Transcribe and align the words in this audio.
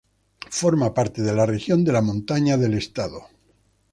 Forma 0.59 0.89
parte 0.95 1.21
de 1.21 1.31
la 1.35 1.45
región 1.45 1.83
de 1.83 1.91
la 1.91 2.01
Montaña 2.01 2.57
del 2.57 2.73
estado. 2.73 3.27